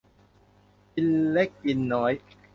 [0.93, 2.11] กินเล็กกินน้อย